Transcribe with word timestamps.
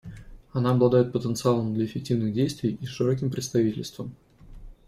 Она 0.51 0.71
обладает 0.71 1.11
потенциалом 1.13 1.75
для 1.75 1.85
эффективных 1.85 2.33
действий 2.33 2.71
и 2.81 2.87
широким 2.87 3.29
представительством. 3.29 4.15